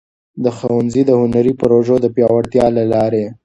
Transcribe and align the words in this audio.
د 0.43 0.45
ښونځي 0.57 1.01
د 1.05 1.11
هنري 1.21 1.53
پروژو 1.61 1.95
د 2.01 2.05
پیاوړتیا 2.15 2.65
له 2.77 2.83
لارې. 2.93 3.25